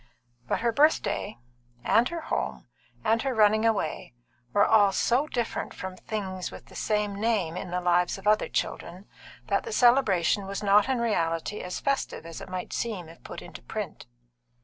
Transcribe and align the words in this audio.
But 0.47 0.61
her 0.61 0.71
birthday, 0.71 1.37
and 1.83 2.09
her 2.09 2.21
home, 2.21 2.65
and 3.03 3.21
her 3.21 3.35
running 3.35 3.65
away, 3.67 4.15
were 4.51 4.65
all 4.65 4.91
so 4.91 5.27
different 5.27 5.75
from 5.75 5.95
things 5.95 6.49
with 6.49 6.65
the 6.65 6.75
same 6.75 7.21
name 7.21 7.55
in 7.55 7.69
the 7.69 7.79
lives 7.81 8.17
of 8.17 8.25
other 8.25 8.49
children, 8.49 9.05
that 9.45 9.63
the 9.63 9.71
celebration 9.71 10.47
was 10.47 10.63
not 10.63 10.89
in 10.89 10.99
reality 10.99 11.59
as 11.59 11.79
festive 11.79 12.25
as 12.25 12.41
it 12.41 12.49
might 12.49 12.73
seem 12.73 13.09
if 13.09 13.21
put 13.21 13.43
into 13.43 13.61
print. 13.61 14.07